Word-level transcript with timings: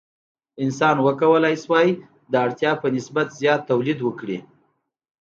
انسان 0.63 0.95
وکولی 1.05 1.55
شوای 1.63 1.89
د 2.31 2.33
اړتیا 2.45 2.71
په 2.81 2.87
نسبت 2.95 3.27
زیات 3.39 3.61
تولید 3.69 3.99
وکړي. 4.03 4.39